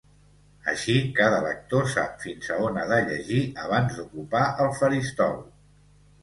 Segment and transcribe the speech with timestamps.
[0.71, 5.39] Així cada lector sap fins on ha de llegir abans d'ocupar el faristol.